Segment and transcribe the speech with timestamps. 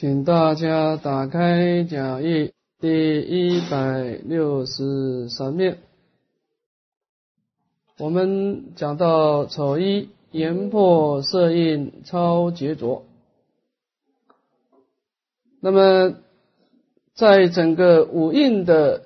[0.00, 5.78] 请大家打开讲义第一百六十三面，
[7.98, 13.02] 我们讲到丑一言破色印超杰着。
[15.58, 16.14] 那么，
[17.16, 19.02] 在整个五印的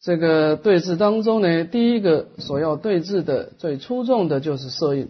[0.00, 5.08] 这个对峙当中呢，第一个所要对峙的最出众的就是色印。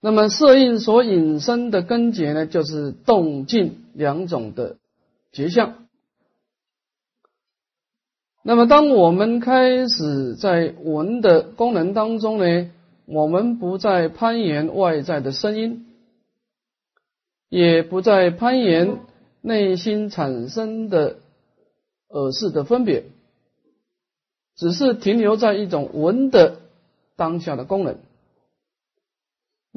[0.00, 4.76] 那么色印所引申的根结呢，就是动静两种的
[5.32, 5.88] 结相。
[8.44, 12.70] 那么当我们开始在闻的功能当中呢，
[13.06, 15.86] 我们不再攀岩外在的声音，
[17.48, 19.00] 也不再攀岩
[19.40, 21.16] 内心产生的
[22.08, 23.04] 耳识的分别，
[24.56, 26.60] 只是停留在一种闻的
[27.16, 27.98] 当下的功能。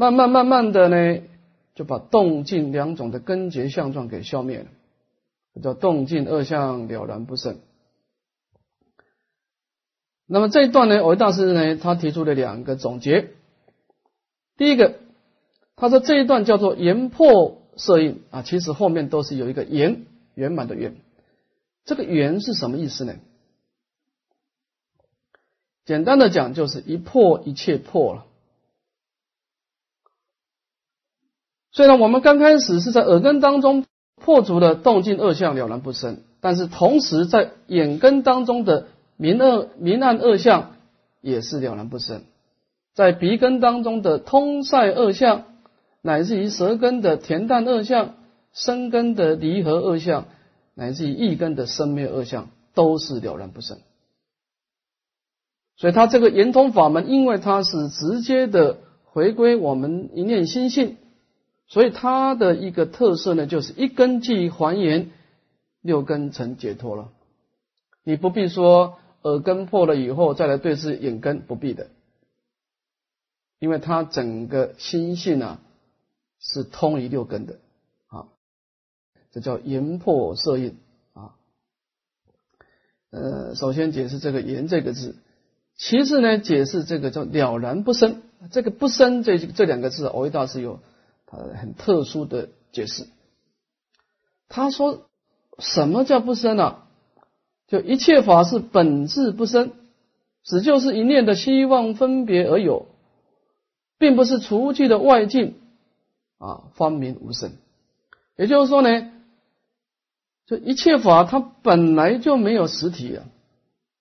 [0.01, 1.21] 慢慢慢慢的呢，
[1.75, 7.59] 就把动静两种的根结相状给消灭了，叫动静二相了然不生。
[10.25, 13.29] 那么这一段呢，维大师呢，他提出了两个总结。
[14.57, 14.95] 第一个，
[15.75, 20.95] 他说这一段叫做言破色印啊，其实后面都是有一个圆圆满的圆。
[21.85, 23.17] 这个圆是什么意思呢？
[25.85, 28.25] 简单的讲，就是一破一切破了。
[31.71, 40.73] 虽然我们刚开始是在耳根当中破除了动静二相了然不生，但是同时在眼根当中的明二明暗二相
[41.21, 42.23] 也是了然不生，
[42.93, 45.45] 在鼻根当中的通塞二相，
[46.01, 48.15] 乃至于舌根的恬淡二相，
[48.53, 50.25] 身根的离合二相，
[50.75, 53.77] 乃至于意根的生灭二相，都是了然不生。
[55.77, 60.97] 所以，他这个圆通法门，因为它是直接的回归我们一念心性。
[61.71, 65.09] 所以它的一个特色呢，就是一根即还原，
[65.79, 67.13] 六根成解脱了。
[68.03, 71.87] 你不必说耳根破了以后再来对治眼根，不必的，
[73.57, 75.61] 因为它整个心性啊
[76.41, 77.59] 是通于六根的
[78.07, 78.27] 啊，
[79.31, 80.77] 这叫言破色印
[81.13, 81.35] 啊。
[83.11, 85.15] 呃，首先解释这个言这个字，
[85.77, 88.23] 其次呢解释这个叫了然不生。
[88.51, 90.81] 这个不生这这两个字，我一大师有。
[91.31, 93.07] 呃，很特殊的解释。
[94.49, 95.09] 他说
[95.59, 96.83] ：“什么叫不生呢？
[97.67, 99.71] 就一切法是本质不生，
[100.43, 102.87] 只就是一念的希望分别而有，
[103.97, 105.55] 并不是除去的外境
[106.37, 107.53] 啊，方明无生。
[108.35, 109.13] 也就是说呢，
[110.45, 113.23] 就一切法它本来就没有实体啊，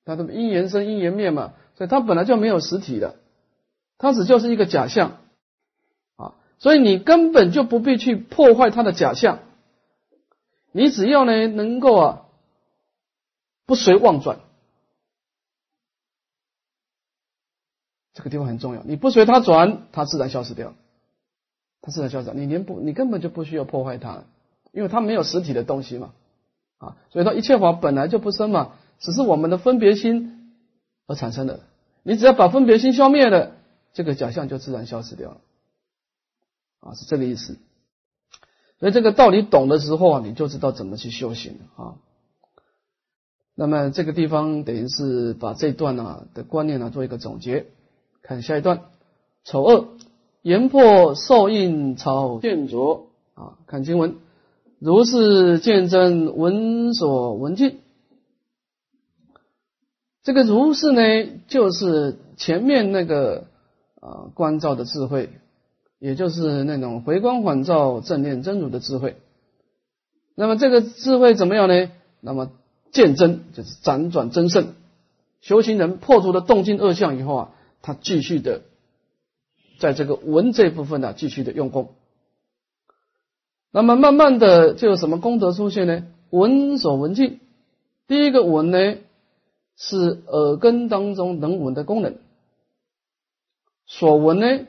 [0.05, 3.21] 它的因缘生因缘灭嘛，所以它本来就没有实体的，
[3.99, 5.19] 它只就是一个假象。”
[6.61, 9.41] 所以你根本就不必去破坏它的假象，
[10.73, 12.27] 你只要呢能够啊
[13.65, 14.41] 不随妄转，
[18.13, 18.83] 这个地方很重要。
[18.85, 20.75] 你不随它转，它自然消失掉，
[21.81, 22.31] 它自然消失。
[22.35, 24.25] 你连不，你根本就不需要破坏它，
[24.73, 26.13] 因为它没有实体的东西嘛，
[26.77, 30.53] 啊，所以它一切法本来就不生嘛，只是我们的分别心
[31.07, 31.61] 而产生的。
[32.03, 33.53] 你只要把分别心消灭了，
[33.95, 35.41] 这个假象就自然消失掉了。
[36.81, 37.59] 啊，是这个意思。
[38.79, 41.97] 所以这个道理懂的时候啊，你就知道怎么去修行啊。
[43.55, 47.67] 那么这个地方等于是把这段呢的观念呢做一个总结。
[48.23, 48.85] 看下一段，
[49.45, 49.89] 丑二
[50.41, 53.59] 言破受印草见浊啊。
[53.67, 54.17] 看经文，
[54.79, 57.81] 如是见真闻所闻尽。
[60.23, 61.03] 这个如是呢，
[61.49, 63.49] 就是前面那个
[64.01, 65.29] 啊观照的智慧。
[66.01, 69.17] 也就是那种回光返照、正念真如的智慧。
[70.35, 71.91] 那么这个智慧怎么样呢？
[72.21, 72.51] 那么
[72.91, 74.75] 见真就是辗转真胜。
[75.43, 77.51] 修行人破除了动静二相以后啊，
[77.83, 78.63] 他继续的
[79.79, 81.95] 在这个闻这部分呢，继续的用功。
[83.71, 86.07] 那么慢慢的就有什么功德出现呢？
[86.31, 87.41] 闻所闻尽。
[88.07, 88.97] 第一个闻呢，
[89.77, 92.17] 是耳根当中能闻的功能。
[93.87, 94.67] 所闻呢？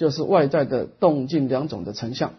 [0.00, 2.32] 就是外在的动静两种的成像。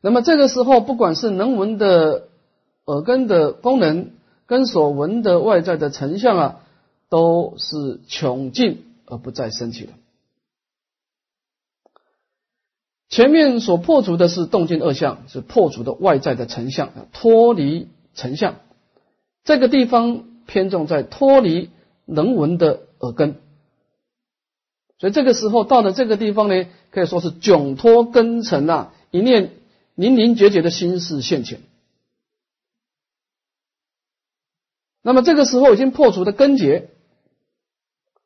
[0.00, 2.28] 那么这个时候，不管是能闻的
[2.84, 4.12] 耳根的功能，
[4.46, 6.60] 跟所闻的外在的成像啊，
[7.08, 9.92] 都是穷尽而不再升起的。
[13.08, 18.54] 前面所破除的是动静二相，是破除的外在的成像，脱离成像。
[19.42, 21.70] 这个地方偏重在脱离
[22.04, 23.40] 能闻的耳根。
[24.98, 29.52] 所以这个时候到了这个地方呢，可以说是窘脱根尘啊，一念
[29.94, 31.60] 凝凝结结的心事现前。
[35.02, 36.90] 那么这个时候已经破除的根结，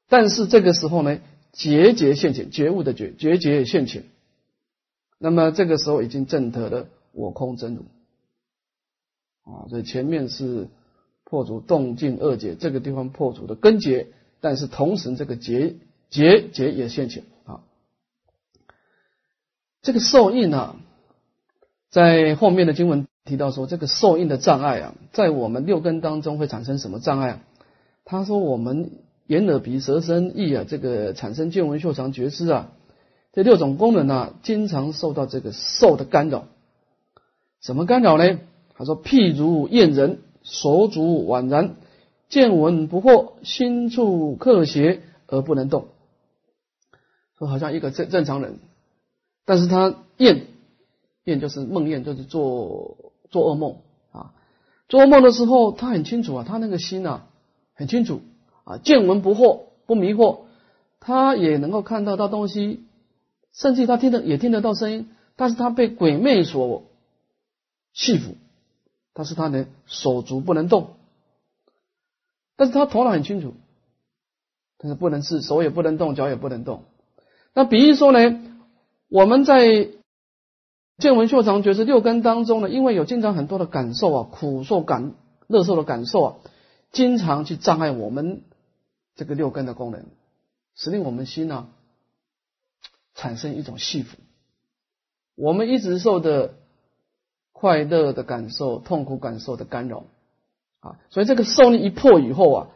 [0.09, 1.21] 但是这个时候呢，
[1.53, 4.05] 结节现前，觉悟的觉，结节也现前。
[5.19, 7.85] 那么这个时候已经证得了我空真如
[9.45, 10.69] 啊，所以前面是
[11.25, 14.09] 破除动静二结，这个地方破除的根结，
[14.41, 15.77] 但是同时这个结
[16.13, 17.61] 结结也现前啊。
[19.81, 20.77] 这个受印啊，
[21.91, 27.41] 在后面的经文提到说，这个受印的障碍啊，在我们六根当中会产生什么障碍啊？
[28.05, 28.91] 他说我们
[29.27, 32.73] 眼耳鼻舌身意啊，这个产生见闻嗅尝觉知啊。
[33.33, 36.45] 这六种功能呢，经常受到这个受的干扰。
[37.63, 38.39] 什么干扰呢？
[38.75, 41.77] 他说：譬如厌人，手足宛然，
[42.29, 45.89] 见闻不惑，心处克邪而不能动。
[47.43, 48.61] 说好像一个正正常人，
[49.45, 50.47] 但是他厌
[51.25, 53.79] 厌就是梦魇，就是做做噩梦
[54.13, 54.33] 啊。
[54.89, 57.27] 做噩梦的时候，他很清楚啊，他那个心啊
[57.75, 58.21] 很清楚
[58.63, 60.43] 啊，见闻不惑，不迷惑，
[61.01, 62.85] 他也能够看到到东西。
[63.53, 66.85] 甚至他听得也听得到声音，但是他被鬼魅所
[67.93, 68.37] 欺负，
[69.13, 70.95] 但是他的手足不能动，
[72.55, 73.55] 但是他头脑很清楚，
[74.79, 76.85] 但是不能是手也不能动，脚也不能动。
[77.55, 78.41] 那比喻说呢，
[79.09, 79.89] 我们在
[80.99, 85.15] 见闻嗅尝觉知六根当中呢，因为有经常很多的感受啊，苦受感、
[85.47, 86.37] 乐受的感受啊，
[86.91, 88.43] 经常去障碍我们
[89.15, 90.05] 这个六根的功能，
[90.75, 91.69] 使令我们心呢。
[93.15, 94.17] 产生一种戏服，
[95.35, 96.55] 我们一直受的
[97.53, 100.05] 快乐的感受、痛苦感受的干扰
[100.81, 102.69] 啊，所以这个受力一破以后啊，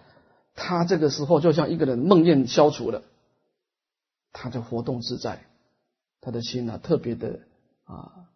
[0.55, 3.03] 他这个时候就像一个人梦魇消除了，
[4.39, 5.41] 他就活动自在，
[6.21, 7.41] 他的心呢特别的
[7.85, 8.29] 啊，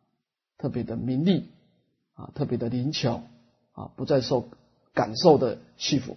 [0.57, 1.51] 特别的明利
[2.15, 3.23] 啊，特别的灵巧
[3.73, 4.49] 啊，不再受
[4.95, 6.17] 感受的欺负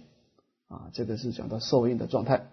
[0.68, 2.48] 啊，这个是讲到受印的状态。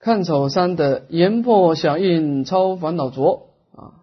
[0.00, 4.02] 看丑三的言破响应超烦恼浊啊，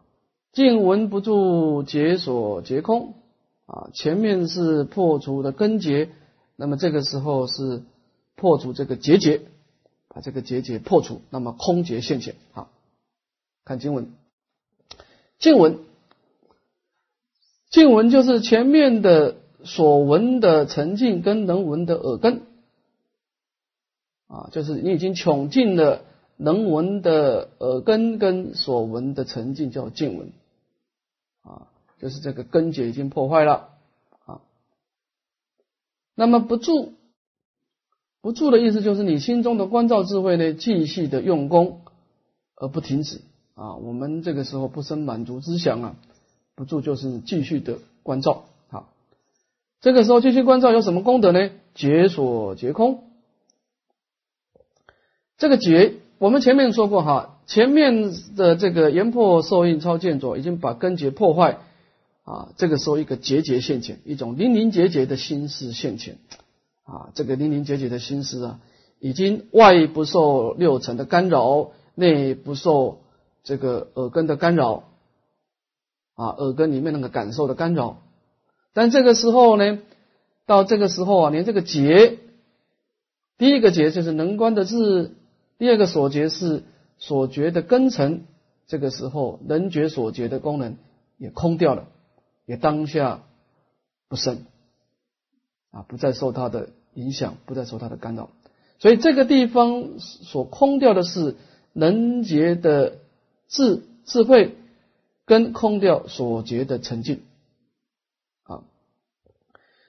[0.54, 3.16] 静闻不住解锁结空
[3.66, 6.10] 啊，前面是破除的根结，
[6.56, 7.84] 那么这个时候是
[8.38, 9.42] 破除这个结节，
[10.10, 12.70] 把这个结节破除，那么空结现前啊。
[13.64, 14.12] 看经文，
[15.38, 15.80] 静文，
[17.70, 22.42] 静文就是前面的所闻的沉静跟能闻的耳根。
[24.28, 26.04] 啊，就是你已经穷尽了
[26.38, 30.32] 能闻的耳根跟所闻的沉静，叫静闻。
[31.42, 31.68] 啊，
[32.00, 33.70] 就是这个根结已经破坏了。
[34.26, 34.42] 啊，
[36.16, 36.94] 那么不住，
[38.22, 41.82] 不住的意思就是你心中的观照智慧呢，继续的用功
[42.56, 43.22] 而不停止。
[43.56, 45.96] 啊，我们这个时候不生满足之想啊，
[46.56, 48.46] 不住就是继续的观照。
[48.70, 48.90] 好，
[49.82, 51.50] 这个时候继续观照有什么功德呢？
[51.76, 53.04] 解锁解空。
[55.38, 61.60] 这个结，我们前面说过哈，前面的这个言破受印超见着，已经把根结破坏
[62.24, 62.50] 啊。
[62.58, 66.18] 这个时候一个结节现前，一种零零结结的心思现前
[66.90, 67.10] 啊。
[67.14, 68.60] 这个零零结结的心思啊，
[69.00, 73.02] 已经外不受六尘的干扰，内不受
[73.44, 74.84] 这个耳根的干扰
[76.16, 78.02] 啊，耳根里面那个感受的干扰。
[78.74, 79.80] 但这个时候呢，
[80.46, 82.20] 到这个时候啊，连这个结，
[83.38, 85.16] 第一个结就是能观的字。
[85.58, 86.64] 第二个所结是
[86.98, 88.26] 所觉的根尘，
[88.66, 90.78] 这个时候能觉所觉的功能
[91.18, 91.88] 也空掉了，
[92.46, 93.24] 也当下
[94.08, 94.46] 不生
[95.72, 98.30] 啊，不再受它的影响，不再受它的干扰。
[98.80, 101.36] 所以这个地方所空掉的是
[101.74, 103.00] 能觉的
[103.48, 104.56] 智智慧，
[105.26, 107.22] 跟空掉所觉的沉静
[108.44, 108.64] 啊。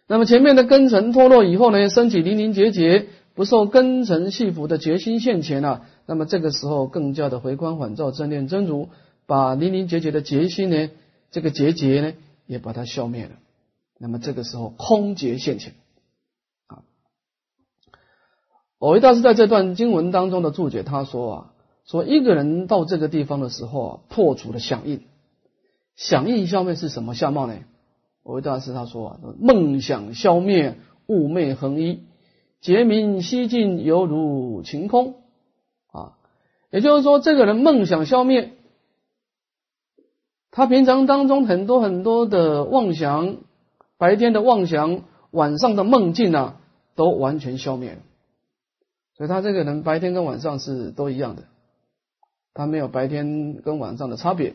[0.07, 3.07] 那么前面的根尘脱落以后呢，升起零零结结。
[3.33, 8.91] 不受根尘系缚的决心现前啊，那么这个时候更加的回光返照，正念真如，
[9.25, 10.91] 把零零结结的结心呢，
[11.31, 12.13] 这个结节呢，
[12.47, 13.31] 也把它消灭了。
[13.99, 15.75] 那么这个时候空结现前
[16.67, 16.83] 啊。
[18.81, 21.53] 偶一大师在这段经文当中的注解，他说啊，
[21.85, 25.03] 说一个人到这个地方的时候啊，破除了响应，
[25.97, 27.55] 响应消灭是什么相貌呢？
[28.23, 32.01] 偶一大师他说啊，梦想消灭，寤寐横一。
[32.63, 35.15] 结明西尽，犹如晴空
[35.93, 36.19] 啊！
[36.71, 38.53] 也就是说，这个人梦想消灭，
[40.51, 43.37] 他平常当中很多很多的妄想，
[43.97, 46.61] 白天的妄想，晚上的梦境啊，
[46.97, 47.99] 都完全消灭了。
[49.21, 51.43] 所以他这个人白天跟晚上是都一样的，
[52.55, 54.55] 他没有白天跟晚上的差别。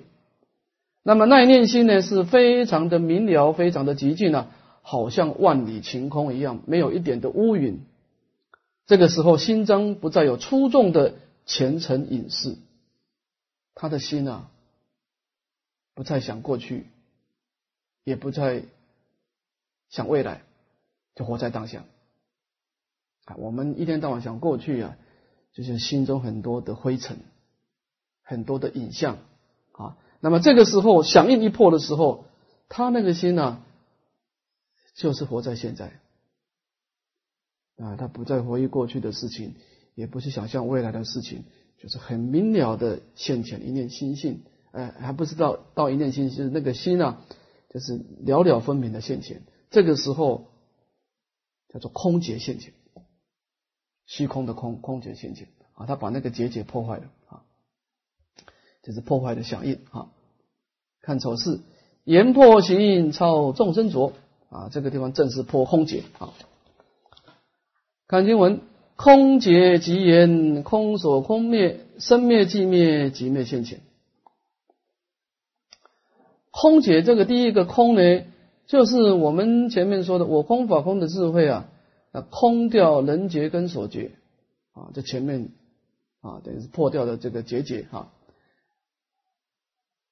[1.03, 7.79] 那么那一念心呢，是非常的明了，非常的极静啊，好像万里晴空一样，没有一点的乌云。
[8.88, 11.13] 这个时候，心中不再有出众的
[11.45, 12.55] 前尘隐士，
[13.75, 14.50] 他的心啊，
[15.93, 16.88] 不再想过去，
[18.03, 18.63] 也不再
[19.89, 20.41] 想未来，
[21.13, 21.84] 就活在当下。
[23.25, 24.98] 啊，我们一天到晚想过去啊，
[25.53, 27.17] 就是心中很多的灰尘，
[28.24, 29.17] 很多的影像
[29.74, 29.98] 啊。
[30.22, 32.25] 那么这个时候响应一破的时候，
[32.70, 33.63] 他那个心呢，
[34.96, 36.00] 就是活在现在
[37.77, 39.55] 啊，他不再回忆过去的事情，
[39.94, 41.44] 也不是想象未来的事情，
[41.77, 47.22] 就是很明了的现前一念心性，哎，还不知道到一念心性，那个心啊，
[47.70, 49.44] 就是了了分明的现前。
[49.70, 50.48] 这个时候
[51.74, 52.74] 叫做空劫现前，
[54.05, 57.43] 虚空的空，空劫现前啊，他把那个结节破坏了啊，
[58.83, 60.07] 这是破坏的响应啊。
[61.01, 61.59] 看丑事，
[62.03, 64.13] 言破行印超众生浊
[64.50, 66.33] 啊，这个地方正是破空劫啊。
[68.07, 68.62] 看经文，
[68.95, 73.81] 空劫即言，空所空灭，生灭即灭，即灭现前。
[76.51, 78.24] 空劫这个第一个空呢，
[78.65, 81.69] 就是我们前面说的我空法空的智慧啊，
[82.15, 84.13] 那空掉人觉跟所觉
[84.72, 85.50] 啊，这前面
[86.22, 88.13] 啊等于是破掉的这个结节哈。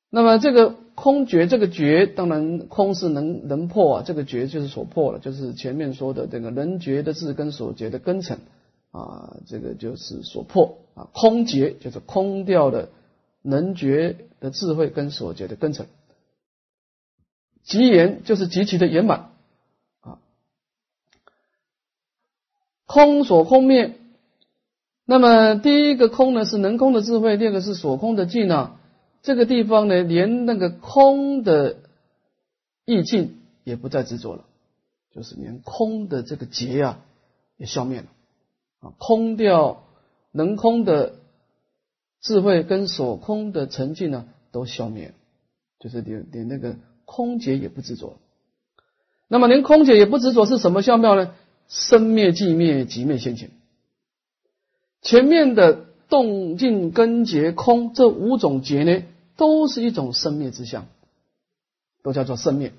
[0.10, 8.42] 那么这个空觉，这个觉当然空是能能破啊，这个觉就是所破了，就是前面说的这个人觉的智跟所觉的根尘
[8.92, 12.90] 啊，这个就是所破啊，空觉就是空掉的
[13.42, 15.88] 能觉的智慧跟所觉的根尘，
[17.64, 19.32] 极言就是极其的圆满
[20.02, 20.20] 啊，
[22.94, 23.96] 空所空灭，
[25.04, 28.80] 那么第一个空呢是能空的智慧，第二个是所空的境啊。
[29.24, 31.78] 这个地方呢，连那个空的
[32.86, 34.46] 意境也不再执着了，
[35.12, 37.00] 就是连空的这个结啊
[37.58, 38.06] 也消灭了
[38.80, 39.86] 啊，空掉
[40.32, 41.16] 能空的
[42.22, 45.14] 智慧跟所空的沉静呢都消灭了，
[45.80, 48.20] 就是连连那个空结也不执着。
[49.30, 51.34] 那么连空结也不执着是什么相妙呢？
[51.68, 53.52] 生灭即灭，即灭现前。
[55.02, 59.04] 前面的动静根结空这五种结呢？
[59.36, 60.86] 都是一种生灭之相，
[62.04, 62.72] 都叫做生灭。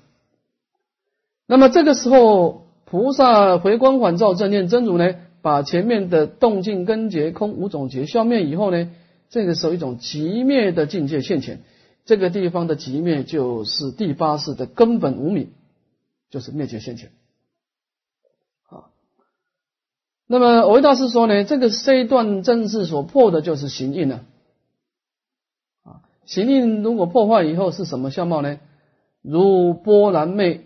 [1.47, 8.89] 那么这个时候，菩萨回光返照正念真如呢，把前面的动静根结空五种结消灭以后呢，
[9.29, 11.61] 这个时候一种极灭的境界现前。
[12.05, 15.51] 这个地方的极灭就是第八世的根本无明，
[16.29, 17.11] 就是灭绝现前。
[18.67, 18.87] 啊，
[20.27, 24.21] 那么维大师说呢，这个这一段正是所破的就是行印呢。
[26.25, 28.59] 行印如果破坏以后是什么相貌呢？
[29.21, 30.65] 如波澜昧，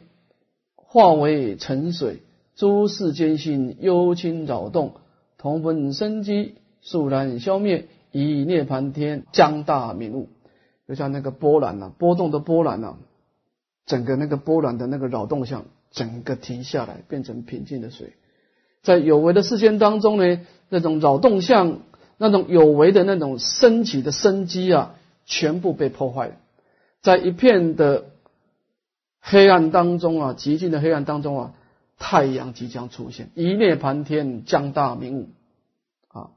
[0.75, 2.21] 化为沉水，
[2.55, 4.93] 诸事艰辛忧清扰动，
[5.37, 10.29] 同分生机，肃然消灭，以涅盘天将大明悟。
[10.87, 12.95] 就像那个波澜呐，波动的波澜呐，
[13.85, 18.13] 整个那个波澜的那个扰动相，整个停下来，变成平静的水。
[18.81, 21.79] 在有为的世间当中呢，那种扰动相，
[22.17, 24.95] 那种有为的那种升起的生机啊。
[25.31, 26.37] 全部被破坏了，
[27.03, 28.05] 在一片的
[29.19, 31.53] 黑暗当中啊，极尽的黑暗当中啊，
[31.99, 35.29] 太阳即将出现，一涅盘天降大明悟
[36.07, 36.31] 啊，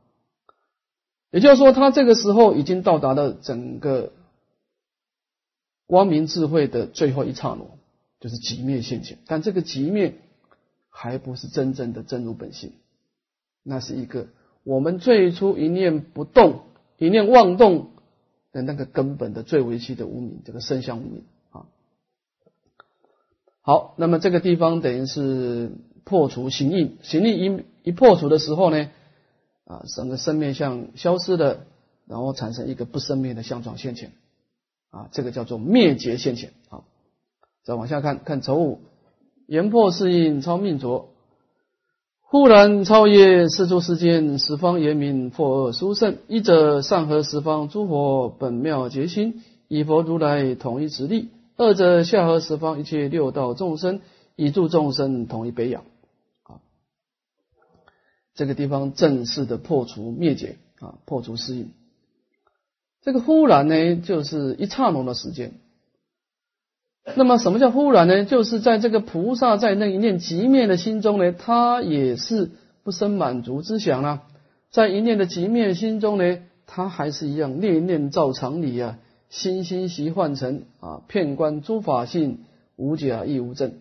[1.30, 4.12] 也就是说，他这个时候已经到达了整个
[5.86, 7.64] 光明智慧的最后一刹那，
[8.20, 9.16] 就是极灭现前。
[9.26, 10.18] 但这个极灭
[10.92, 12.74] 还不是真正的真如本性，
[13.64, 14.28] 那是一个
[14.62, 16.60] 我们最初一念不动，
[16.98, 17.88] 一念妄动。
[18.54, 21.64] 的那个根本的最维系的无名，这个生相无名啊。
[23.62, 25.72] 好，那么这个地方等于是
[26.04, 28.90] 破除行印，行印一一破除的时候呢，
[29.64, 31.64] 啊，整个生灭相消失了，
[32.06, 34.12] 然后产生一个不生灭的相状现前，
[34.90, 36.52] 啊，这个叫做灭劫现前。
[36.68, 36.84] 好，
[37.62, 38.82] 再往下看看丑五，
[39.46, 41.08] 言破世印超命浊。
[42.20, 46.16] 忽然超越四诸世间，十方严明，破恶殊胜。
[46.28, 54.00] 一者上合十方诸佛本妙觉心，以佛如来统一直力；二者下合十方一切六道众生，
[54.34, 55.82] 以助众生统一北养。
[56.44, 56.64] 啊，
[58.34, 61.70] 这个地方正式的破除灭解啊，破除失印。
[63.02, 65.52] 这个忽然呢，就是一刹那的时间。
[67.16, 68.24] 那么，什么叫忽然呢？
[68.24, 72.50] 就是在这个菩萨在那一念极灭的心中呢，他也是
[72.84, 74.22] 不生满足之想啊，
[74.70, 82.44] 在一念的极灭心中呢，他还是一样念念照常理啊，心心习幻成啊，片观诸法性，
[82.76, 83.80] 无假亦无真。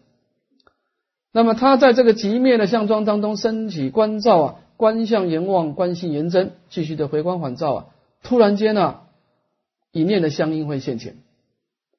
[1.32, 7.86] 那么他在这个极灭的相状当中升起观照啊，观相言望，观性言真，继续的回光返照啊，
[8.24, 9.02] 突然间呢，
[9.92, 11.18] 一念的相应会现前，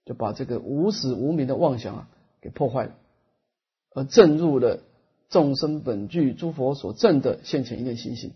[0.05, 2.09] 就把这个无始无明的妄想啊
[2.41, 2.93] 给破坏了，
[3.95, 4.81] 而正入了
[5.29, 8.33] 众生本具诸佛所证的现前一念心性。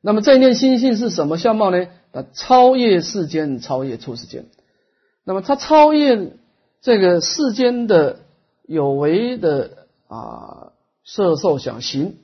[0.00, 1.86] 那么这一念心性是什么相貌呢？
[2.12, 4.46] 它超越世间，超越处世间。
[5.24, 6.36] 那么它超越
[6.82, 8.20] 这个世间的
[8.64, 10.72] 有为的啊
[11.04, 12.18] 色受想行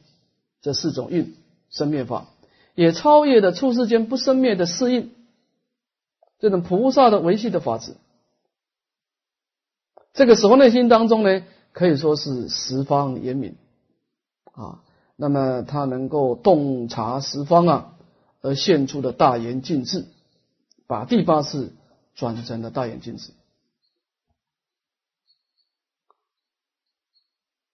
[0.60, 1.34] 这四种运
[1.70, 2.28] 生灭法，
[2.74, 5.12] 也超越了处世间不生灭的四应
[6.40, 7.96] 这种菩萨的维系的法子。
[10.12, 13.56] 这个时候内心当中呢，可以说是十方严明
[14.52, 14.82] 啊。
[15.16, 17.94] 那么他能够洞察十方啊，
[18.40, 20.06] 而现出的大圆镜智，
[20.86, 21.74] 把第八次
[22.14, 23.32] 转成了大圆镜智。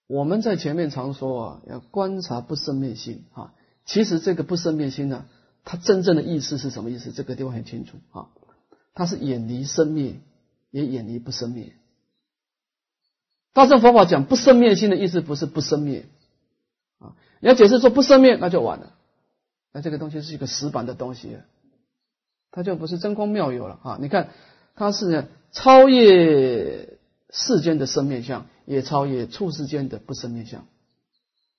[0.08, 3.54] 我们在前面常说啊，要观察不生灭心啊。
[3.84, 5.26] 其实这个不生灭心呢，
[5.64, 7.12] 它真正的意思是什么意思？
[7.12, 8.28] 这个地方很清楚啊，
[8.96, 10.14] 它是远离生灭，
[10.70, 11.74] 也远离不生灭。
[13.52, 16.06] 大乘佛法讲不生灭心的意思，不是不生灭
[16.98, 17.14] 啊。
[17.40, 18.94] 你要解释说不生灭，那就完了。
[19.72, 21.36] 那这个东西是一个死板的东西，
[22.50, 23.98] 它就不是真空妙有了啊！
[24.00, 24.30] 你看，
[24.74, 26.98] 它是超越
[27.28, 30.64] 世间的生灭相，也超越处世间的不生灭相。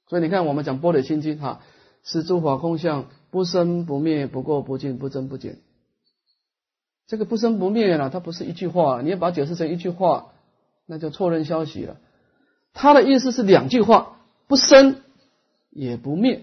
[0.07, 1.61] 所以你看，我们讲般若心经哈，
[2.01, 5.59] 是诸法空相，不生不灭，不垢不净，不增不减。
[7.07, 10.33] 这个不生不灭呢，它不是一句话，你要把它解释成一句话，
[10.85, 11.97] 那就错认消息了。
[12.73, 15.01] 它的意思是两句话：不生。
[15.69, 16.41] 也不灭。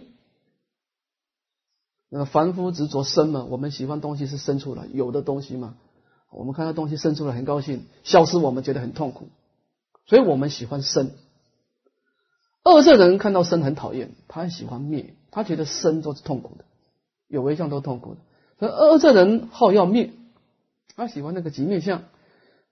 [2.09, 5.75] 那凡夫执着生嘛，我们喜欢东西是生出来有的东西嘛，
[6.31, 9.27] 我们看到东西生出来很高兴，消失我们觉得很痛苦，
[10.07, 11.11] 所以我们喜欢生。
[12.63, 16.65] 二色人看到生很讨厌，他喜欢灭，他觉得生都是痛苦的，
[17.27, 18.21] 有为相都痛苦的。
[18.61, 20.13] 所以二色人好要灭，
[20.97, 22.03] 他喜欢那个极灭相。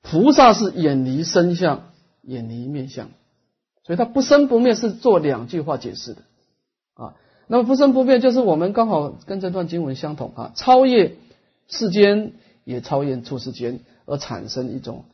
[0.02, 3.10] 菩萨是远离生相，远离灭相，
[3.84, 6.22] 所以他不生不灭是做两句话解释的。
[6.94, 7.14] 啊，
[7.46, 11.14] 那么不生不灭就是我们刚好跟这段经文相同啊，超越
[11.68, 12.32] 世间
[12.64, 15.04] 也超越出世间，而产生一种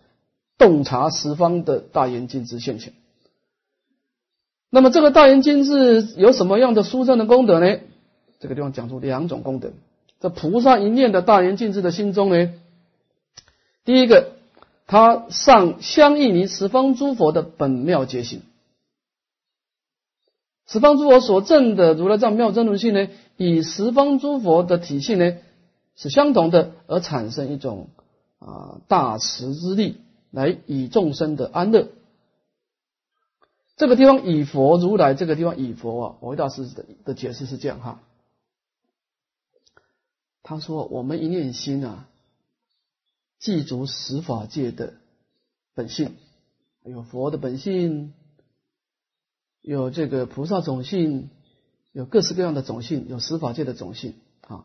[0.56, 2.94] 洞察十方的大圆镜智现前。
[4.70, 7.80] 那么这个大圆镜智有什么样的殊胜的功德呢？
[8.40, 9.72] 这个地方讲出两种功德。
[10.20, 12.52] 这菩萨一念的大圆镜智的心中呢，
[13.88, 14.32] 第一个，
[14.86, 18.42] 他上相应于十方诸佛的本妙觉性。
[20.66, 25.38] 十方诸佛所证的如来藏妙真如性呢，与十方诸佛的体系呢
[25.96, 27.88] 是相同的，而产生一种
[28.40, 29.96] 啊大慈之力，
[30.30, 31.88] 来以众生的安乐。
[33.78, 38.02] 这个地方以佛如来，这个地方以佛啊，维大师的的解释是这样哈。
[40.42, 42.06] 他说：我们一念心啊，
[43.38, 44.94] 记住十法界的
[45.74, 46.14] 本性，
[46.84, 48.12] 有佛的本性。
[49.60, 51.28] 有这个菩萨种性，
[51.92, 54.14] 有各式各样的种性，有十法界的种性
[54.46, 54.64] 啊。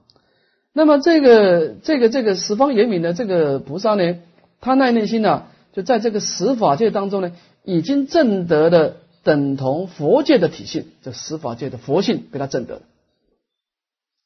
[0.71, 4.19] 那么这个这个这个十方严明的这个菩萨呢，
[4.61, 12.83] 他那内心呢，就在这个十法界当中呢，已经证得了等同佛界的体性，这十法界的佛性被他证得，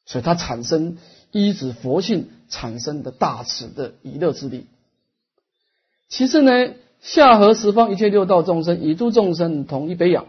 [0.06, 0.98] 所以他产生
[1.32, 4.68] 依止佛性产生的大慈的以乐之力。
[6.10, 10.26] 其次呢，下合十方一切六道众生，以诸众生同一悲仰。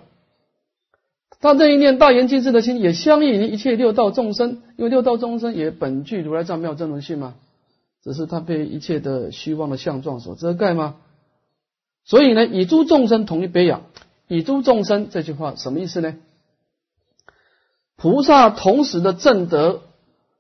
[1.41, 7.37] 他这一念大圆净智的心，也相应于一切六道众生，因为六道众生也本具如来藏妙真如性嘛，
[8.03, 10.97] 只是他被一切的虚妄的相状所遮盖吗？
[12.05, 13.83] 所以呢，以诸众生同一悲仰，
[14.27, 16.17] 以诸众生这句话什么意思呢？
[17.95, 19.83] 菩萨同时的正德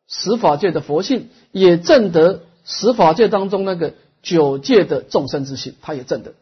[0.08, 6.34] 十法界的佛性，也证得十法界当中那个九界的众生之性，他也证得。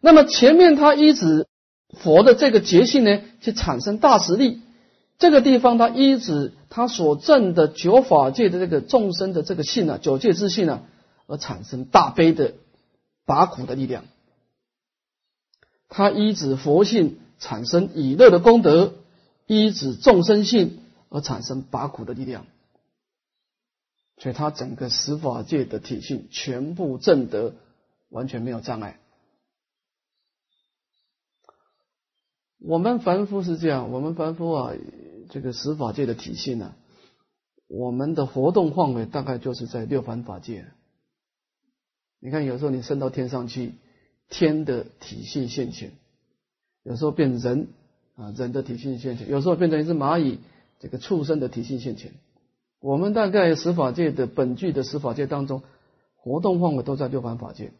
[0.00, 1.46] 那么前面他一直。
[1.92, 4.62] 佛的这个觉性呢，去产生大实力。
[5.18, 10.82] 这个地方，他依止他所证的九法界的这个众生的这个性啊，九界之性啊，
[11.26, 12.54] 而产生大悲的
[13.26, 14.04] 拔苦的力量。
[15.88, 18.92] 他依止佛性产生以乐的功德，
[19.48, 20.78] 依止众生性
[21.10, 22.46] 而产生拔苦的力量。
[24.16, 27.54] 所以，他整个十法界的体性全部证得，
[28.08, 28.98] 完全没有障碍。
[32.58, 34.72] 我们凡夫是这样，我们凡夫啊，
[35.30, 36.74] 这个十法界的体系呢，
[37.66, 40.66] 我们的活动范围大概就是在六凡法界。
[42.18, 43.76] 你看，有时候你升到天上去，
[44.28, 45.92] 天的体系现前；
[46.82, 47.68] 有时候变人
[48.16, 50.40] 啊，人的体系现前；有时候变成一只蚂蚁，
[50.80, 52.12] 这个畜生的体系现前。
[52.80, 55.62] 我们大概十法界的本具的十法界当中，
[56.16, 57.72] 活动范围都在六凡法界。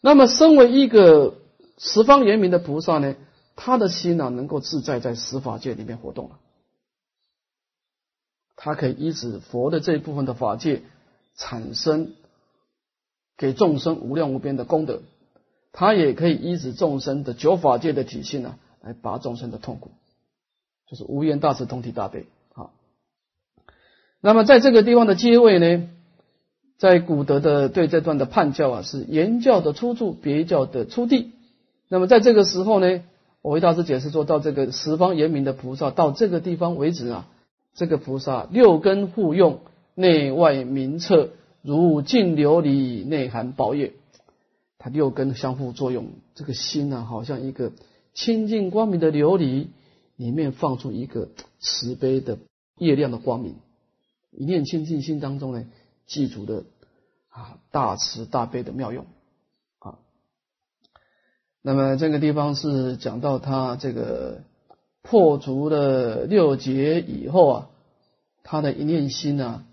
[0.00, 1.38] 那么，身为一个
[1.78, 3.16] 十方圆明的菩萨呢，
[3.54, 6.38] 他的心呢，能够自在在十法界里面活动了。
[8.56, 10.82] 他可以依止佛的这一部分的法界，
[11.36, 12.14] 产生
[13.36, 15.00] 给众生无量无边的功德；
[15.72, 19.90] 他也可以依止众生的九法界的体系呢，来拔众生的痛苦，
[20.88, 22.26] 就是无缘大慈，同体大悲。
[22.54, 22.72] 好，
[24.20, 25.88] 那么在这个地方的阶位呢？
[26.78, 31.32] 在古德的对这段的判教啊，是言教的出处，别教的出地。
[31.88, 33.02] 那么在这个时候呢，
[33.40, 37.28] 我为大师解释说，到这个十方严明的菩萨到这个地方为止啊，
[37.74, 39.60] 这个菩萨六根互用，
[39.94, 41.30] 内外明澈，
[41.62, 43.94] 如净琉璃内含宝液。
[44.78, 47.72] 它六根相互作用，这个心呢，好像一个
[48.12, 49.68] 清净光明的琉璃，
[50.16, 51.28] 里面放出一个
[51.60, 52.38] 慈悲的
[52.78, 53.56] 月亮的光明。
[54.30, 55.64] 一念清净心当中呢。
[56.06, 56.62] 记住的
[57.30, 59.06] 啊，大慈大悲的妙用
[59.80, 59.98] 啊。
[61.62, 64.44] 那么这个地方是讲到他这个
[65.02, 67.70] 破除了六劫以后啊，
[68.44, 69.66] 他的一念心呢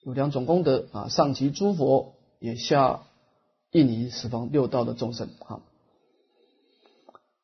[0.00, 3.04] 有两种功德啊，上及诸佛，也下
[3.70, 5.60] 印尼十方六道的众生啊。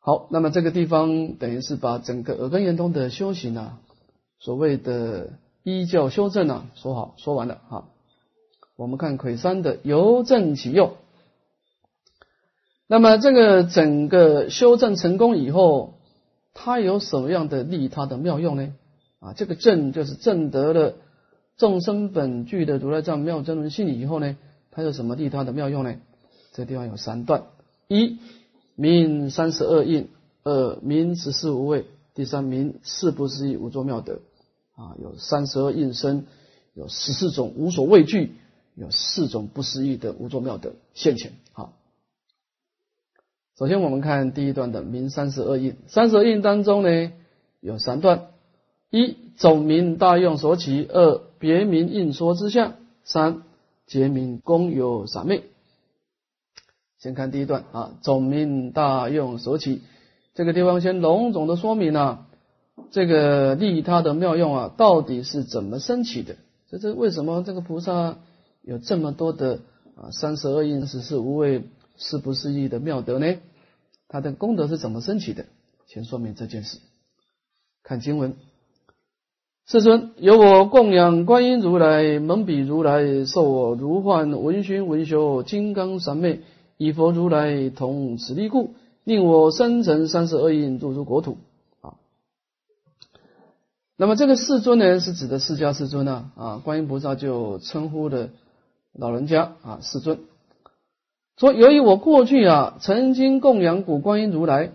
[0.01, 3.79] 好，那么这个地方等于是把整个耳根圆通的修行啊，
[4.39, 5.31] 所谓的
[5.65, 7.89] 依教修正呢，说好说完了哈。
[8.77, 10.93] 我们看魁山的由正起用，
[12.87, 15.95] 那么这个整个修正成功以后，
[16.55, 18.73] 它有什么样的利他的妙用呢？
[19.19, 20.95] 啊，这个正就是正得了
[21.57, 24.37] 众生本具的如来藏妙真如性以后呢，
[24.71, 25.97] 它有什么利他的妙用呢？
[26.53, 27.47] 这地方有三段：
[27.89, 28.19] 一
[28.81, 30.05] 明三十二应；
[30.45, 31.83] 二明十四无畏；
[32.15, 34.21] 第三明四不思议无作妙德。
[34.77, 36.27] 啊，有三十二应身，
[36.75, 38.35] 有十四种无所畏惧。
[38.77, 41.33] 有四种不思议的无作妙德现前。
[41.53, 41.73] 好，
[43.59, 45.75] 首先我们看第一段的明三十二印。
[45.89, 47.13] 三十二印当中呢，
[47.59, 48.29] 有三段：
[48.91, 53.43] 一总名大用所起；二别名应说之相；三
[53.89, 55.43] 结名公有三昧。
[56.99, 59.83] 先看第一段啊，总名大用所起。
[60.35, 62.27] 这个地方先隆重的说明了
[62.91, 66.37] 这个利他的妙用啊，到底是怎么升起的？
[66.71, 68.19] 这这为什么这个菩萨？
[68.63, 69.61] 有这么多的
[69.95, 71.63] 啊，三十二应十四无畏
[71.97, 73.37] 是不是义的妙德呢？
[74.09, 75.47] 他的功德是怎么升起的？
[75.87, 76.79] 先说明这件事。
[77.83, 78.35] 看经文：
[79.67, 86.41] 世尊，由我供养观音如来，蒙彼如来受我如幻闻熏闻修金刚三昧，
[86.79, 91.37] 以佛如来同此力故，令我生成三十二应入入国土。
[91.83, 91.97] 啊，
[93.97, 98.31] 那么这个世尊呢，是指的释迦世尊啊啊，观音菩萨就称呼的。
[98.95, 100.19] 老人家啊，世尊
[101.37, 104.73] 说：“由于我过去啊，曾经供养古观音如来，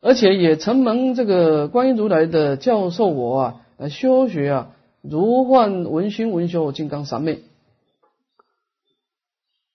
[0.00, 4.70] 而且也承蒙这个观音如来的教授，我啊来修学啊，
[5.02, 7.42] 如幻文心文修金刚三昧。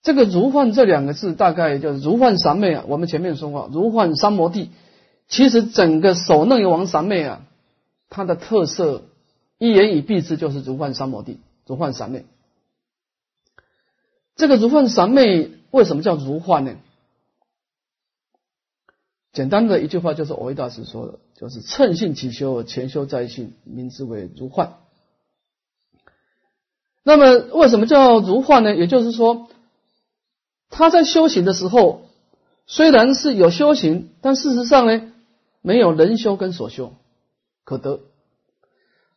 [0.02, 2.84] 这个如幻这两个字，大概就是如幻三昧啊。
[2.88, 4.70] 我们前面说过，如幻三摩地，
[5.28, 7.46] 其实整个首楞王三昧啊，
[8.08, 9.02] 它的特色
[9.58, 12.24] 一言以蔽之，就是如幻三摩地，如幻三昧。”
[14.36, 16.76] 这个如幻三昧为什么叫如幻呢？
[19.34, 24.76] 简单的一句话就是我维大师说的，就是趁性起修，前修在性，名之为如幻。
[27.02, 28.74] 那么为什么叫如幻呢？
[28.74, 29.48] 也就是说，
[30.70, 32.08] 他在修行的时候，
[32.66, 35.12] 虽然是有修行，但事实上呢，
[35.60, 36.94] 没有人修跟所修
[37.64, 38.00] 可得。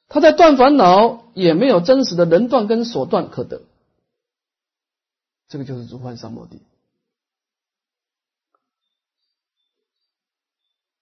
[0.09, 3.61] 他在断烦恼，也没有真实的人断跟所断可得。
[5.47, 6.61] 这个就是如幻三摩地。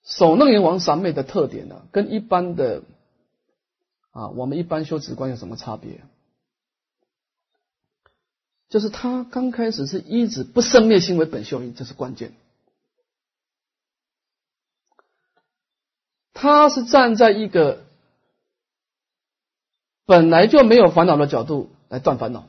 [0.03, 2.83] 首楞严王三昧的特点呢，跟一般的
[4.11, 6.01] 啊，我们一般修止观有什么差别？
[8.71, 12.31] 就是他刚开始是一直不生灭心为本修因，这是关键。
[16.33, 17.83] 他是站在一个
[20.05, 22.47] 本来就没有烦恼的角度来断烦恼。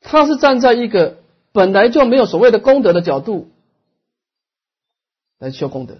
[0.00, 3.52] 他是站在一个本来就没有所谓的功德的角度
[5.38, 5.98] 来修功德，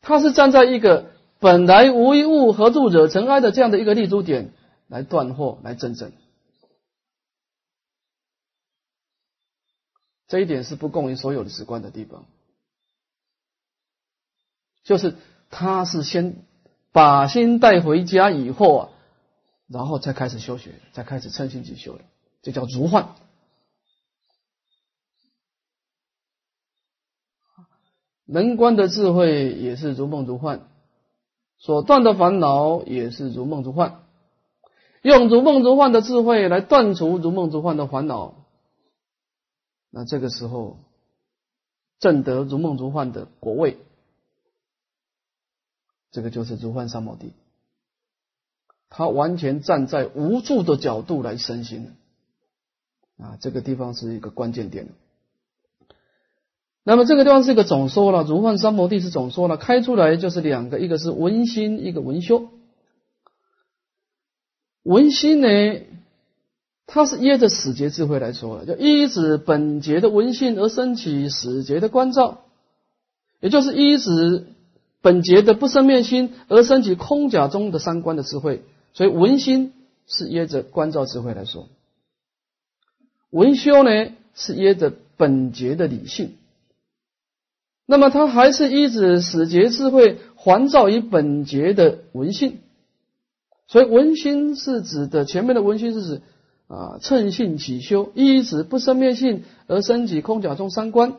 [0.00, 4.52] 他是站在一个本来无一物，何处惹尘埃的这样的一个立足点
[4.88, 6.12] 来断惑，来证证。
[10.26, 12.26] 这一点是不共于所有的直观的地方，
[14.82, 15.16] 就是
[15.48, 16.44] 他是先
[16.92, 18.90] 把心带回家以后啊，
[19.68, 22.04] 然后才开始修学，才开始称心即修的，
[22.42, 23.14] 这叫如幻。
[28.26, 30.68] 能观的智慧也是如梦如幻，
[31.56, 34.06] 所断的烦恼也是如梦如幻，
[35.08, 38.34] 用如梦如幻的智慧来断除如梦如幻的烦恼。
[39.90, 40.76] 那这个时候，
[41.98, 43.78] 正得如梦如幻的果位，
[46.10, 47.32] 这个就是如幻三摩地。
[48.90, 51.94] 他完全站在无助的角度来身心
[53.18, 54.88] 啊，这个地方是一个关键点。
[56.82, 62.48] 那么这个地方是一个总说了，如幻三摩地是总说了，开出来就是两个，一个是文心，一个文修。
[64.88, 65.48] 文心呢？
[66.86, 72.44] 它是依着始节智慧来说的，就依止本节的文性而升起始节的关照，
[73.40, 74.46] 也就是依止
[75.02, 78.62] 本节的不生灭心而升起空假中的三观的智慧。
[78.94, 79.74] 所以文心
[80.06, 81.68] 是依着关照智慧来说，
[83.28, 83.90] 文修呢
[84.34, 86.36] 是依着本节的理性。
[87.84, 92.60] 那么它还是依止始节智慧环照于本节的文性，
[93.68, 96.22] 所以文心是指的前面的文心是指。
[96.70, 101.16] 啊，趁性起修，依止不生灭性而升起空假中三观。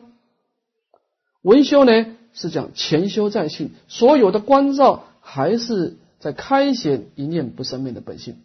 [1.42, 8.36] 文修呢是讲前修在性，所有的关照还是在开显一念不生灭的本性。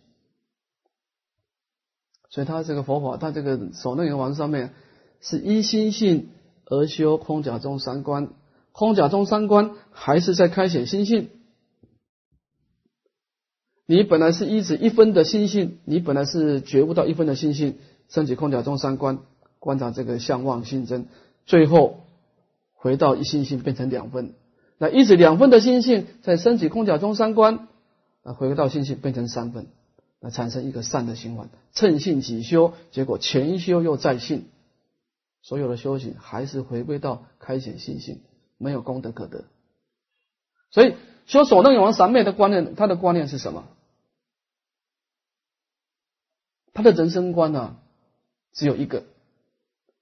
[2.31, 4.73] 所以他这个佛法，他这个首楞严王上面
[5.21, 6.29] 是依心性
[6.65, 8.29] 而修空假中三观，
[8.71, 11.29] 空假中三观还是在开显心性。
[13.87, 17.77] 你本来是一指一分的心性，你本来是觉悟到一分的心性，
[18.09, 19.19] 升起空假中三观，
[19.59, 21.05] 观察这个相望心真，
[21.45, 22.01] 最后
[22.73, 24.33] 回到一心性变成两分，
[24.79, 27.67] 那一指两分的心性再升起空假中三观，
[28.23, 29.67] 啊，回到心性变成三分，
[30.19, 34.45] 那产生一个善的循环，趁性起修，结果前修又再性，
[35.43, 38.21] 所有的修行还是回归到开显心性，
[38.57, 39.45] 没有功德可得，
[40.71, 40.95] 所以
[41.27, 43.65] 修所能永王三昧的观念，他的观念是什么？
[46.75, 47.77] 他的人生观呢，
[48.51, 49.05] 只有一个，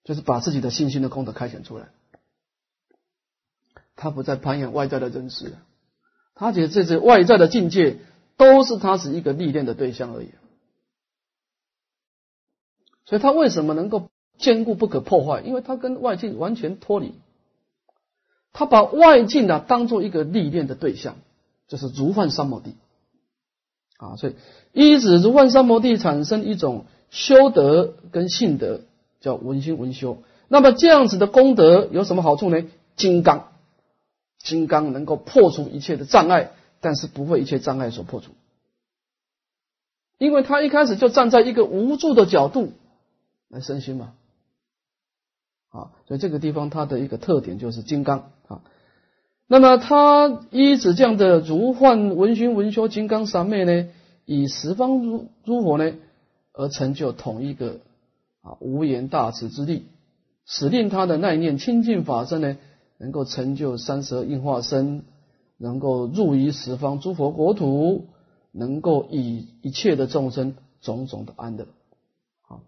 [0.03, 1.89] 就是把自己的信心的功德开显出来。
[3.95, 5.55] 他不再攀岩外在的人事，
[6.33, 7.99] 他觉得这些外在的境界
[8.37, 10.31] 都是他是一个历练的对象而已。
[13.05, 14.09] 所以他为什么能够
[14.39, 15.41] 坚固不可破坏？
[15.41, 17.13] 因为他跟外境完全脱离，
[18.51, 21.17] 他把外境呢当做一个历练的对象，
[21.67, 22.73] 就是如幻三摩地。
[24.03, 24.35] 啊，所以
[24.73, 28.81] 一指如万山摩地产生一种修德跟性德，
[29.21, 30.17] 叫文心文修。
[30.49, 32.65] 那么这样子的功德有什么好处呢？
[32.97, 33.53] 金刚，
[34.39, 38.33] 金刚能够破除一切的障碍，但是不被一切障碍所破除，
[40.17, 42.73] 因为他一开始就站在一个无助的角度
[43.47, 44.13] 来身心嘛。
[45.69, 48.61] 啊，所以这个地方它的一个特点就是金刚啊。
[49.53, 53.87] 那么他依止这样的如幻文熏文修金刚三昧呢，
[54.25, 55.93] 以十方诸诸佛呢
[56.53, 57.77] 而成就同一个
[58.41, 59.85] 啊无言大慈之力，
[60.47, 62.57] 使令他的那一念清净法身呢，
[62.97, 65.03] 能够成就三十二应化身，
[65.57, 68.07] 能够入于十方诸佛国土，
[68.51, 71.67] 能够以一切的众生种种的安乐。
[72.49, 72.59] 我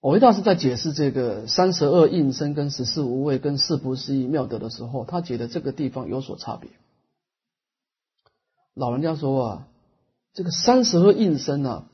[0.00, 6.70] 我维大师在解释这个三十二应身跟十四无畏跟四不思议妙德的时候，他觉得这个地方有所差别。
[8.74, 9.68] 老人家说啊，
[10.34, 11.88] 这个三十二应身啊，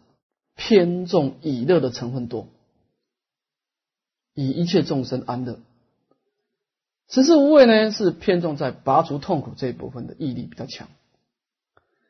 [0.55, 2.49] 偏重以乐的成分多，
[4.35, 5.61] 以一切众生安乐；
[7.09, 10.89] 十四无畏呢，是偏重在拔除痛苦这一部分的毅力比较强。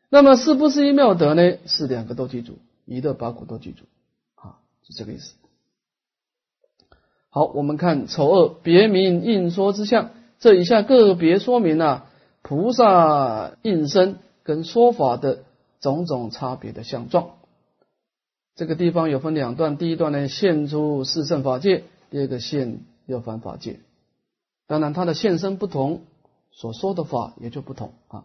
[0.08, 3.84] 那么四不思议妙德呢，是两个都记住，以乐拔苦都记住，
[4.34, 5.34] 啊，是这个意思。
[7.34, 12.06] 好，我们看丑恶别名应说之相，这以下个别说明啊，
[12.42, 15.42] 菩萨应身跟说法的
[15.80, 17.30] 种种差别的相状。
[18.54, 23.80] 这个地方有分两段，第一段呢现出四圣法界，第二个现六凡法界。
[24.68, 26.02] 当然，它的现身不同，
[26.52, 28.22] 所说的法也就不同啊。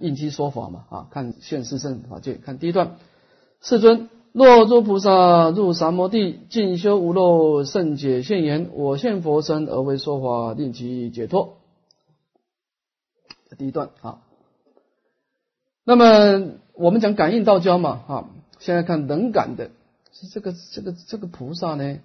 [0.00, 2.94] 应机说法嘛啊，看现四圣法界，看第一段，
[3.60, 4.08] 世尊。
[4.36, 11.56] 若诸菩萨入三摩地，进修无漏，圣解现言，我现佛身而为说法，令其解脱。
[13.48, 14.18] 这第一段啊。
[15.84, 19.70] 那么我们讲感应道交嘛，哈，现在看能感的，
[20.12, 21.98] 是这个这个这个菩萨呢，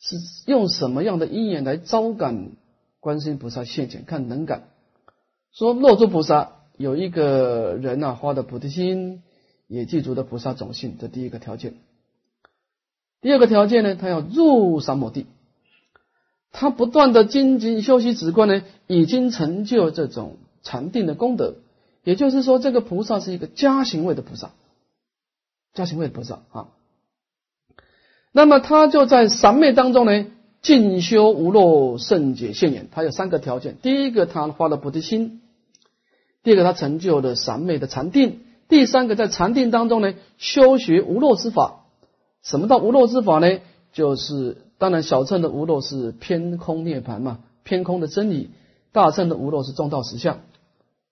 [0.00, 2.52] 是用什么样的因缘来招感
[3.00, 4.06] 观世音菩萨现前？
[4.06, 4.68] 看能感，
[5.52, 9.22] 说落珠菩萨有一个人呐，发的菩提心，
[9.66, 11.74] 也记住的菩萨种性，这第一个条件。
[13.20, 15.26] 第二个条件呢，他要入三摩地。
[16.52, 21.56] 他不断的精进修习止观呢，已经成就这种禅定的功德。
[22.02, 24.52] 也就是说，这个菩萨是一个加行位的菩萨，
[25.74, 26.68] 加行位的菩萨啊。
[28.32, 30.26] 那么他就在三昧当中呢，
[30.62, 32.88] 进修无漏圣解现眼。
[32.92, 35.40] 他有三个条件：第一个，他发了菩提心；
[36.42, 41.84] 第二个，他成就了三昧的禅定；第三个，在禅定当中呢，修学无漏之法。
[42.42, 43.60] 什么叫无漏之法呢？
[43.92, 48.50] 就是当然，小乘的无漏是偏空涅盘嘛，偏空的真理；
[48.92, 50.40] 大乘的无漏是中道实相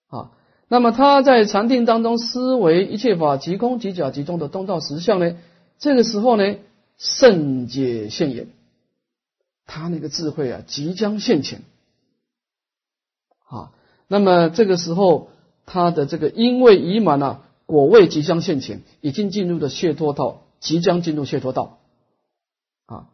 [0.08, 0.32] 啊。
[0.68, 5.36] 那么他在禅定当中思维一切法即空即假即中的中道实相呢？
[5.78, 6.56] 这个时候呢，
[6.98, 8.48] 圣解现眼，
[9.66, 11.62] 他那个智慧啊，即将现前
[13.48, 13.72] 啊。
[14.06, 15.28] 那么这个时候，
[15.66, 21.78] 他的这个因为已满啊，果位即将现前，已经进入了解脱道，即将进入解脱道。
[22.86, 23.08] 啊，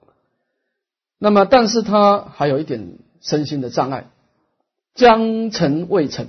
[1.18, 4.10] 那么，但是他还有一点身心的障碍，
[4.94, 6.28] 将成未成，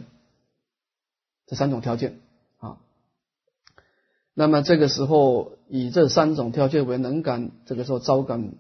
[1.48, 2.20] 这三种条件
[2.60, 2.78] 啊。
[4.34, 8.52] 那么这个时候以这三种条件为能感，这个时候招感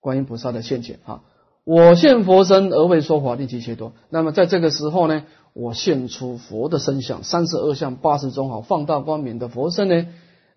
[0.00, 1.22] 观音菩萨的现前啊。
[1.62, 3.92] 我现佛身而为说法，立即解脱。
[4.08, 10.06] 那么在这个时候呢，我现出佛的身相，三十二相八十种好放大光明的佛身呢，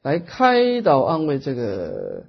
[0.01, 2.25] 来开导安慰这个。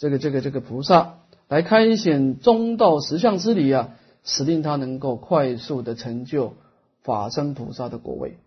[0.00, 6.54] 这个这个这个菩萨来开显中道实相之理啊，使令他能够快速的成就
[7.02, 8.38] 法身菩萨的果位。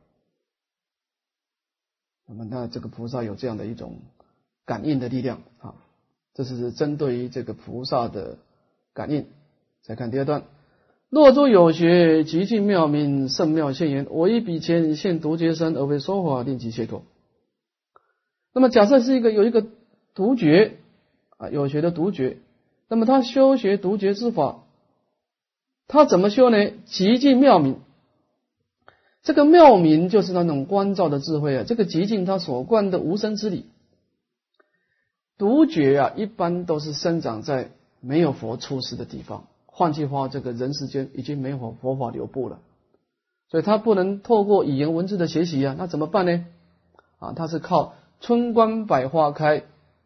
[2.26, 4.00] 那么，那这个菩萨有这样的一种
[4.66, 5.76] 感应的力量啊，
[6.34, 8.40] 这是针对于这个菩萨的
[8.96, 9.28] 感应。
[9.84, 10.46] 再看第二段：
[11.14, 17.04] 若诸有学极尽妙明圣妙现言，我以彼前现独觉身而为说法，令其解脱。
[18.52, 19.64] 那么，假设是一个有一个
[20.16, 20.78] 独觉
[21.38, 21.50] 啊。
[21.52, 22.40] 有学的独觉，
[22.88, 24.64] 那么他修学独觉之法，
[25.88, 26.72] 他怎么修呢？
[26.86, 27.80] 极尽妙明，
[29.22, 31.64] 这个妙明就是那种观照的智慧啊。
[31.64, 33.68] 这个极尽他所观的无生之理，
[35.38, 39.46] 独觉啊，一般都是生长在没有佛出世的地方。
[39.76, 42.60] 换句话，这个人世间已经没有佛法留步了，
[43.50, 45.76] 所以他不能透过语言文字的学习啊。
[45.78, 46.46] 那怎么办呢？
[47.20, 49.64] 啊，他是靠春观百花开。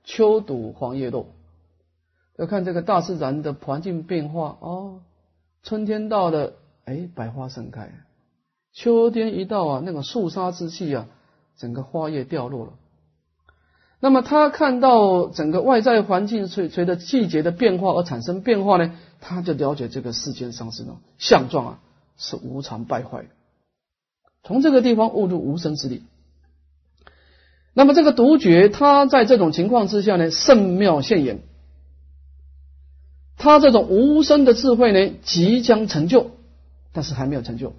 [0.10, 1.25] 秋睹黄叶落，
[2.38, 5.01] 要看这个大自然的环境变化哦。
[5.63, 6.53] 春天到了，
[6.86, 7.89] 哎，百花盛开；
[8.71, 11.10] 秋天一到啊，那个肃杀之气啊，
[11.58, 12.71] 整个花叶掉落了。
[13.99, 21.79] 那么他看到整个外在环境随随着季节的变化而产生变化呢，他就了解这个世间上是呢相状啊
[22.17, 23.25] 是无常败坏。
[24.43, 26.03] 从这个地方悟入无生之理。
[27.73, 31.41] 那么这个独觉，他在这种情况之下呢，圣妙现眼，
[33.36, 36.31] 他这种无声的智慧呢，即将成就，
[36.93, 37.73] 但是还没有成就。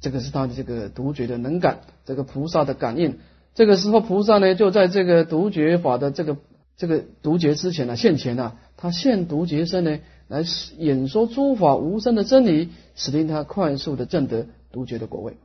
[0.00, 3.18] 这个是他的这个独觉的能感，这个菩萨的感应。
[3.58, 6.36] 这个时候，菩萨呢，就在这个独觉法的这个
[6.76, 10.44] 这个独觉之前呢，现前呢，他现独觉身呢，来
[10.76, 15.38] 演说诸法无声的真理，使令他快速的证得独觉的果位。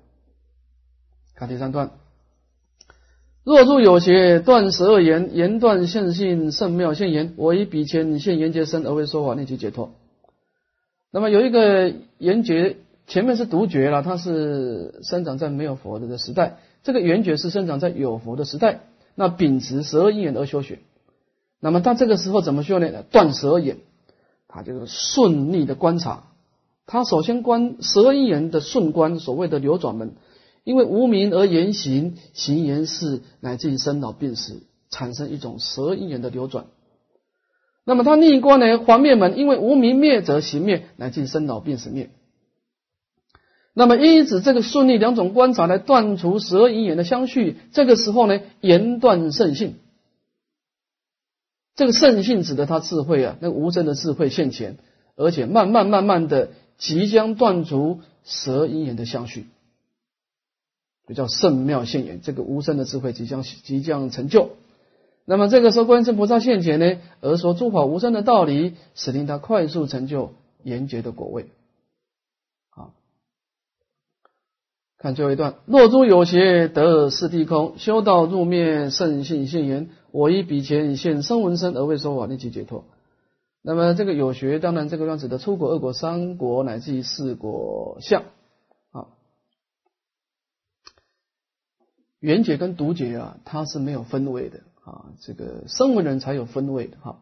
[1.33, 1.89] 看第三段。
[3.43, 9.95] 若诸有邪断十二言，言断现性圣妙现言，我以彼前现言劫身而为说法，令其解脱。
[11.09, 18.81] 那么有一个言觉，前面是独觉了，它是生长在没有佛的时代；这个圆觉是生长在有佛的时代。
[19.15, 20.79] 那秉持十二因缘而修学，
[21.59, 23.03] 那么他这个时候怎么修呢？
[23.11, 23.77] 断十二眼，
[24.47, 26.23] 他就是顺利的观察。
[26.87, 30.15] 他首先观十二因缘的顺观，所谓的流转门。
[30.63, 36.65] 因为无名而言行，行言事，乃至于生老病死，产生一种十二因缘的流转。
[37.85, 38.79] 那么他逆观呢？
[38.79, 42.09] 还灭门，因为无名灭则行灭，乃至于生老病死灭。
[43.73, 47.57] 那么因此这个顺利两种观察来断除十二因缘的相续。
[47.71, 49.75] 这个时候呢，言断圣性。
[51.75, 54.77] 这个圣性指的他智慧啊，那个无声的智慧现前，
[55.15, 59.47] 而且慢慢慢慢的即将断除十二因缘的相续。
[61.07, 64.51] 就叫圣妙现眼，这个无声的智慧即将即将成就。
[65.25, 71.47] 那么这个时候，观音菩萨现前呢，而说诸法无声的道理，使令他快速成就严洁的果位。
[72.69, 72.91] 啊，
[75.03, 82.85] 看最后一段：若诸有邪得四谛空，修道入灭圣性现言，我以彼前现声闻身而为说法，立即解脱。
[83.61, 88.23] 那么这个有学，当然这个段子的出国、二国、三国乃至于四国相
[88.93, 89.07] 啊，
[92.21, 97.19] 缘解跟独解啊，它是没有分位的啊，这个声闻人才有分位的哈。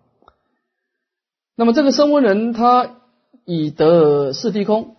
[1.55, 3.01] 那么这个声闻人他
[3.43, 4.97] 以得四谛空。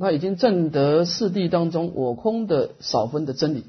[0.00, 3.64] 他已经证得四谛当中我空的少分的真理，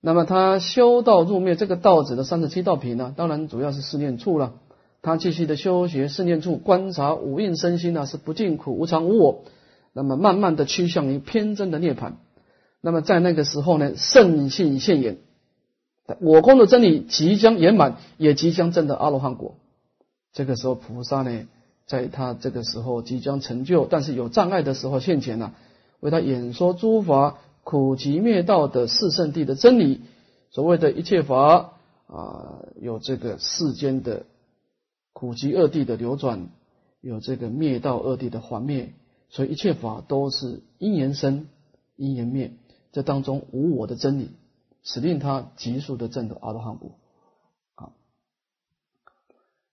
[0.00, 4.54] 那么他修道入灭这个道子的三十七道品呢，当然主要是四念处了。
[5.02, 9.44] 他继续的修学四念处，观察五蕴身心呢是不净苦无常无我，
[9.92, 12.12] 那么慢慢的趋向于偏真的涅槃。
[12.80, 15.18] 那么在那个时候呢，圣性现眼，
[16.20, 19.56] 我空的真理即将圆满，也即将证得阿罗汉果。
[20.32, 21.46] 这个时候菩萨呢？
[21.86, 25.54] 在他这个时候即将成就，但是有障碍的时候现前了，
[26.00, 30.00] 为他演说诸法苦集灭道的四圣谛的真理。
[30.50, 31.72] 所谓的一切法
[32.06, 34.26] 啊，有这个世间的
[35.12, 36.48] 苦集二谛的流转，
[37.00, 38.92] 有这个灭道二谛的还灭，
[39.30, 41.46] 所以一切法都是因缘生，
[41.96, 42.52] 因缘灭，
[42.92, 44.30] 这当中无我的真理，
[44.82, 46.92] 使令他急速的证得阿罗汉果。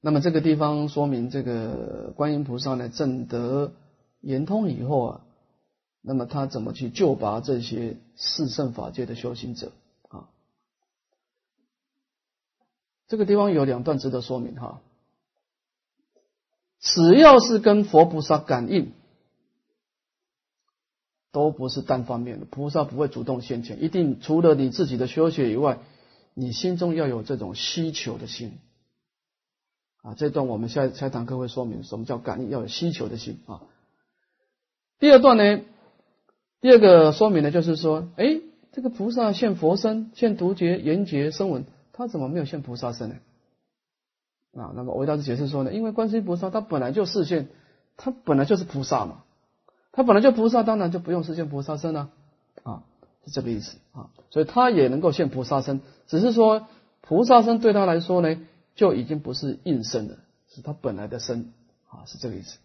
[0.02, 3.74] 那么这个地方说明，这个观音菩萨呢证得
[4.22, 5.22] 圆通以后啊，
[6.02, 9.74] 那么他怎么去救拔这些四圣法界的修行者
[10.08, 10.30] 啊？
[13.08, 14.82] 这个地方有两段值得说明哈。
[16.80, 18.93] 只要是跟佛菩萨感应，
[21.34, 25.80] 都不是单方面的，菩萨不会主动现前，一定除了你自己的修学以外，
[26.34, 28.60] 你心中要有这种需求的心。
[30.02, 33.64] 啊，这段我们下下堂课会说明什么叫感应，要有需求的心啊。
[34.97, 35.60] 第二段呢，
[36.62, 38.39] 第二个说明呢，就是说，哎，
[38.72, 43.16] 这个菩萨现佛身，现独觉、缘觉、声闻，他怎么没有现菩萨身呢？
[44.56, 47.50] 啊，那么维大师解释说呢，因为观世音菩萨他本来就视现，
[47.97, 49.24] 他本来就是菩萨嘛，
[49.91, 52.10] 他本来就菩萨，当然就不用实现菩萨身了
[52.64, 52.84] 啊，
[53.26, 56.68] 是这个意思啊，所以他也能够现菩萨身，只是说
[57.02, 58.38] 菩萨身对他来说呢。
[58.80, 61.52] 就已经不是应身了，是他本来的身
[61.90, 62.60] 啊，是这个意思。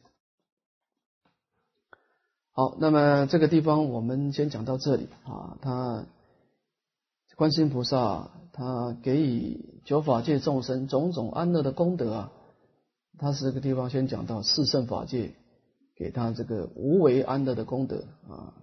[2.52, 5.58] 好，那么这个地方我们先讲到这里啊。
[5.60, 6.06] 他
[7.34, 12.32] 观世音菩萨他给予九法界众生种种安乐的功德啊，
[13.18, 15.34] 他是这个地方先讲到四圣法界
[15.96, 18.54] 给他这个无为安乐的功德啊。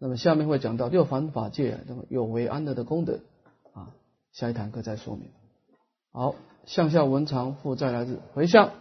[0.00, 3.20] 那么下面会讲到六凡法界那么有为安乐的功德
[3.72, 3.94] 啊，
[4.32, 5.30] 下一堂课再说明。
[6.10, 6.34] 好。
[6.68, 8.72] 向下文长负债来日回向。